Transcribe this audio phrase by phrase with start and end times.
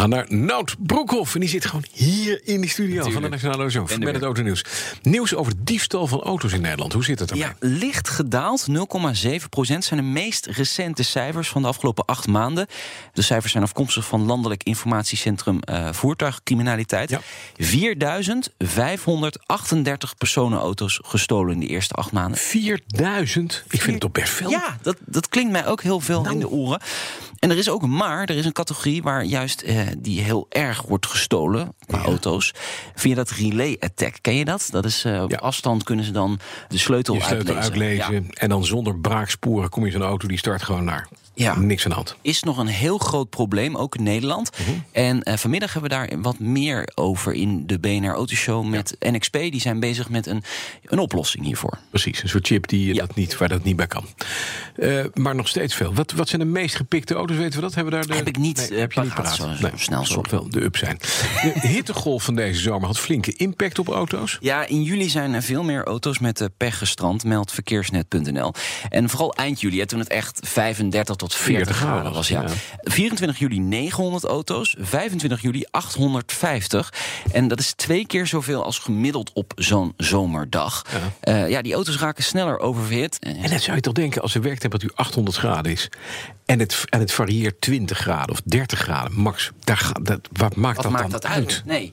[0.00, 1.34] We gaan naar Nout Broekhoff.
[1.34, 3.98] En die zit gewoon hier in de studio van de Nationale Autoshow.
[3.98, 4.64] Met het autonieuws.
[5.02, 6.92] Nieuws over diefstal van auto's in Nederland.
[6.92, 7.46] Hoe zit het ermee?
[7.46, 8.66] Ja, licht gedaald.
[8.68, 8.74] 0,7
[9.50, 12.66] procent zijn de meest recente cijfers van de afgelopen acht maanden.
[13.12, 17.10] De cijfers zijn afkomstig van Landelijk Informatiecentrum uh, Voertuigcriminaliteit.
[17.10, 17.20] Ja.
[17.56, 22.38] 4538 personenauto's gestolen in de eerste acht maanden.
[22.38, 23.64] 4000?
[23.68, 24.50] Ik vind het toch best veel.
[24.50, 26.34] Ja, dat, dat klinkt mij ook heel veel nou.
[26.34, 26.80] in de oren.
[27.40, 30.46] En er is ook een maar, er is een categorie waar juist eh, die heel
[30.48, 32.04] erg wordt gestolen qua ja.
[32.04, 32.54] auto's.
[32.94, 34.14] Via dat relay attack.
[34.20, 34.68] Ken je dat?
[34.70, 35.36] Dat is uh, op ja.
[35.36, 38.02] afstand kunnen ze dan de sleutel, je sleutel uitlezen.
[38.02, 38.40] uitlezen ja.
[38.40, 41.08] En dan zonder braaksporen kom je zo'n auto die start gewoon naar.
[41.34, 41.58] Ja.
[41.58, 42.16] Niks aan de hand.
[42.22, 44.50] Is nog een heel groot probleem, ook in Nederland.
[44.60, 44.76] Uh -huh.
[44.92, 49.10] En uh, vanmiddag hebben we daar wat meer over in de BNR Autoshow met ja.
[49.10, 49.32] NXP.
[49.32, 50.42] Die zijn bezig met een,
[50.84, 51.78] een oplossing hiervoor.
[51.90, 53.06] Precies, een soort chip die ja.
[53.06, 54.04] dat niet, waar dat niet bij kan.
[54.76, 55.94] Uh, maar nog steeds veel.
[55.94, 57.29] Wat, wat zijn de meest gepikte auto's?
[57.36, 57.74] Weten we dat?
[57.74, 58.14] Hebben we daar de...
[58.14, 59.34] Heb ik niet, nee, heb je niet paraat.
[59.34, 60.98] Zo, nee, snel wel de up zijn.
[61.42, 64.38] De hittegolf van deze zomer had flinke impact op auto's.
[64.40, 68.52] Ja, in juli zijn er veel meer auto's met de pech gestrand, meldt verkeersnet.nl.
[68.88, 72.28] En vooral eind juli, toen het echt 35 tot 40 graden was.
[72.28, 72.42] Ja.
[72.42, 72.48] ja.
[72.82, 76.92] 24 juli 900 auto's, 25 juli 850.
[77.32, 80.86] En dat is twee keer zoveel als gemiddeld op zo'n zomerdag.
[81.24, 81.32] Ja.
[81.32, 83.18] Uh, ja, die auto's raken sneller oververhit.
[83.18, 85.88] En dat zou je toch denken als de werktemperatuur 800 graden is.
[86.46, 89.50] En het, en het varieert 20 graden of 30 graden max.
[89.64, 91.36] Daar, dat, wat maakt wat dat maakt dan dat uit?
[91.36, 91.62] uit?
[91.66, 91.92] Nee.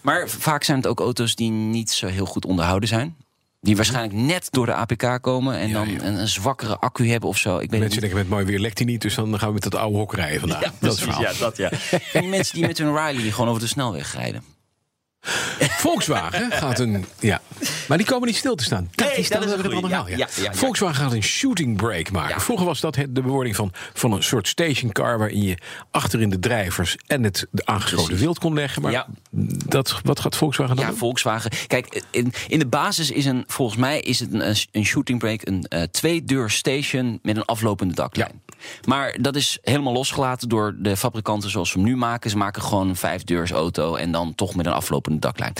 [0.00, 3.16] Maar vaak zijn het ook auto's die niet zo heel goed onderhouden zijn.
[3.60, 5.88] Die waarschijnlijk net door de APK komen en ja, dan.
[5.88, 7.58] Een, een, zwakkere accu hebben of zo.
[7.58, 9.62] Ik weet mensen denken met mooi weer lekt hij niet, dus dan gaan we met
[9.62, 10.62] dat oude hok rijden vandaag.
[10.62, 11.70] Ja, dat precies, ja, dat ja.
[12.12, 14.42] en mensen die met hun Riley gewoon over de snelweg rijden.
[15.86, 17.04] Volkswagen gaat een.
[17.18, 17.40] Ja.
[17.88, 18.90] Maar die komen niet stil te staan.
[18.94, 20.16] Nee, dat is een ja, ja.
[20.16, 22.40] Ja, Volkswagen gaat een shooting brake maken.
[22.40, 25.18] Vroeger was dat de bewoording van, van een soort stationcar...
[25.18, 25.58] waarin je
[25.90, 28.82] achterin de drijvers en het de aangesloten wild kon leggen.
[28.82, 29.06] Maar
[29.66, 30.98] dat, wat gaat Volkswagen dan Ja, doen?
[31.00, 31.50] Volkswagen.
[31.66, 35.48] Kijk, in, in de basis is een, volgens mij is het een, een shooting brake...
[35.48, 38.44] een uh, twee-deur station met een aflopende daklijn.
[38.84, 42.30] Maar dat is helemaal losgelaten door de fabrikanten zoals ze hem nu maken.
[42.30, 45.52] Ze maken gewoon een vijfdeurs auto en dan toch met een aflopende daklijn.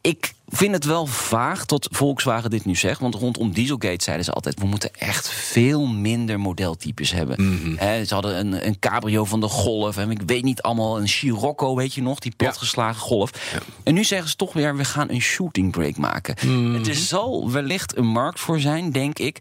[0.00, 3.00] Ik vind het wel vaag tot Volkswagen dit nu zegt.
[3.00, 4.60] Want rondom Dieselgate zeiden ze altijd...
[4.60, 7.42] we moeten echt veel minder modeltypes hebben.
[7.42, 7.76] Mm -hmm.
[7.78, 9.96] He, ze hadden een, een cabrio van de Golf.
[9.96, 12.18] En ik weet niet allemaal, een Scirocco, weet je nog?
[12.18, 13.00] Die platgeslagen.
[13.00, 13.30] Golf.
[13.52, 13.58] Ja.
[13.82, 16.34] En nu zeggen ze toch weer, we gaan een shooting brake maken.
[16.44, 16.84] Mm -hmm.
[16.84, 19.38] Er zal wellicht een markt voor zijn, denk ik...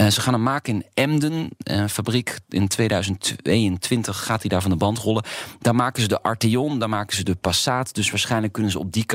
[0.00, 2.38] Uh, ze gaan hem maken in Emden, een fabriek.
[2.48, 5.24] In 2022 gaat hij daar van de band rollen.
[5.60, 7.94] Daar maken ze de Arteon, daar maken ze de Passat.
[7.94, 9.06] Dus waarschijnlijk kunnen ze op die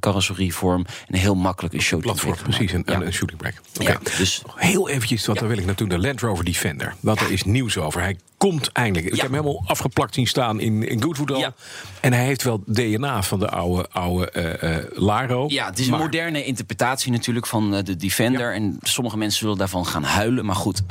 [0.00, 3.00] carrosserievorm een heel makkelijk een shooting Platform, precies, een, ja.
[3.00, 3.52] een shooting okay.
[3.74, 5.44] ja, dus heel eventjes, want ja.
[5.44, 5.88] daar wil ik naartoe.
[5.88, 6.94] De Land Rover Defender.
[7.00, 8.00] Want er is nieuws over.
[8.00, 8.16] Hij
[8.50, 9.06] komt eindelijk.
[9.06, 11.52] Ik heb hem helemaal afgeplakt zien staan in, in Goodwood al.
[12.00, 15.44] En hij heeft wel DNA van de oude, oude uh, uh, Laro.
[15.48, 15.98] Ja, het is maar...
[15.98, 18.54] een moderne interpretatie natuurlijk van uh, de Defender.
[18.54, 20.44] En sommige mensen zullen daarvan gaan huilen.
[20.44, 20.82] Maar goed,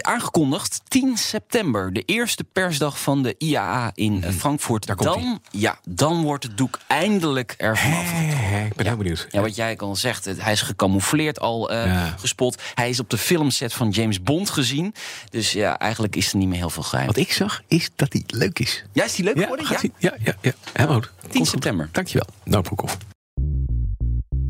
[0.00, 1.92] aangekondigd 10 september.
[1.92, 4.32] De eerste persdag van de IAA in Mhm.
[4.32, 4.98] Frankfurt.
[5.02, 8.66] Dan, ja, dan wordt het doek eindelijk ervan afgetrokken.
[8.66, 9.26] Ik ben heel benieuwd.
[9.30, 11.70] Ja, wat jij al zegt, hij is gecamoufleerd al
[12.18, 12.62] gespot.
[12.74, 14.94] Hij is op de filmset van James Bond gezien.
[15.30, 17.06] Dus ja, eigenlijk is er niet meer heel veel geheim.
[17.06, 18.84] Wat ik zag, is dat hij leuk is.
[18.92, 19.66] Ja, is hij leuk geworden?
[19.68, 20.52] Ja, ja, ja, ja.
[20.72, 21.10] Helemaal goed.
[21.30, 21.84] 10 september.
[21.84, 21.94] Goed.
[21.94, 22.26] Dankjewel.
[22.44, 22.96] Nou, Broekhoff.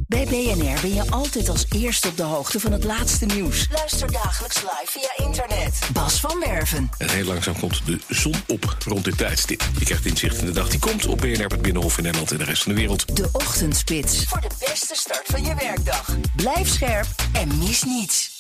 [0.07, 3.69] Bij BNR ben je altijd als eerste op de hoogte van het laatste nieuws.
[3.73, 5.79] Luister dagelijks live via internet.
[5.93, 6.91] Bas van Werven.
[6.99, 9.63] En heel langzaam komt de zon op rond dit tijdstip.
[9.79, 12.39] Je krijgt inzicht in de dag die komt op BNR, het Binnenhof in Nederland en
[12.39, 13.17] de rest van de wereld.
[13.17, 14.25] De Ochtendspits.
[14.25, 16.17] Voor de beste start van je werkdag.
[16.37, 18.34] Blijf scherp en mis niets.